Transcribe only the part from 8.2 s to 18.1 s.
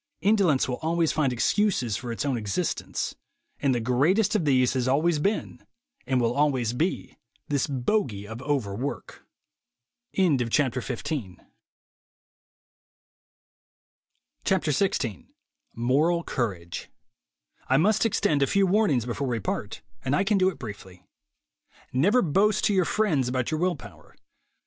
of "overwork." XVI MORAL COURAGE T MUST